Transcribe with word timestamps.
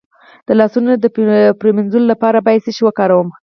د 0.47 0.49
لاسونو 0.59 0.89
د 0.97 1.05
مینځلو 1.77 2.07
لپاره 2.13 2.45
باید 2.45 2.63
څه 2.65 2.71
شی 2.75 2.83
وکاروم؟ 2.85 3.27